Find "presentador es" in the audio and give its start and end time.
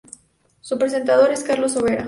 0.79-1.43